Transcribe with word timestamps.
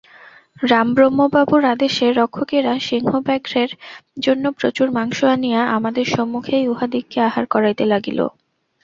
রামব্রহ্মবাবুর 0.63 1.63
আদেশে 1.73 2.07
রক্ষকেরা 2.13 2.73
সিংহব্যাঘ্রের 2.87 3.71
জন্য 4.17 4.43
প্রচুর 4.59 4.87
মাংস 4.91 5.19
আনিয়া 5.33 5.61
আমাদের 5.77 6.05
সম্মুখেই 6.07 6.65
উহাদিগকে 6.67 7.17
আহার 7.21 7.45
করাইতে 7.53 7.83
লাগিল। 7.85 8.19